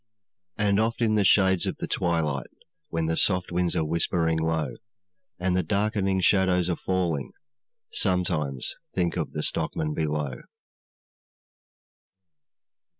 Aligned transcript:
'And 0.57 0.79
oft 0.79 0.99
in 0.99 1.13
the 1.13 1.23
shades 1.23 1.67
of 1.67 1.77
the 1.77 1.85
twilight, 1.85 2.49
When 2.89 3.05
the 3.05 3.15
soft 3.15 3.51
winds 3.51 3.75
are 3.75 3.85
whispering 3.85 4.39
low, 4.39 4.73
And 5.37 5.55
the 5.55 5.61
darkening 5.61 6.21
shadows 6.21 6.71
are 6.71 6.75
falling, 6.75 7.33
Sometimes 7.91 8.73
think 8.95 9.15
of 9.15 9.33
the 9.33 9.43
stockman 9.43 9.93
below.' 9.93 10.41